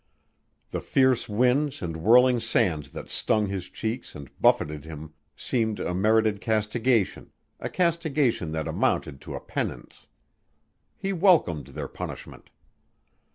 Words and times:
The 0.71 0.81
fierce 0.81 1.29
winds 1.29 1.83
and 1.83 1.95
whirling 1.97 2.39
sands 2.39 2.89
that 2.89 3.07
stung 3.07 3.45
his 3.45 3.69
cheeks 3.69 4.15
and 4.15 4.31
buffeted 4.41 4.83
him 4.83 5.13
seemed 5.35 5.79
a 5.79 5.93
merited 5.93 6.41
castigation, 6.41 7.29
a 7.59 7.69
castigation 7.69 8.51
that 8.53 8.67
amounted 8.67 9.21
to 9.21 9.35
a 9.35 9.39
penance. 9.39 10.07
He 10.97 11.13
welcomed 11.13 11.67
their 11.67 11.87
punishment. 11.87 12.49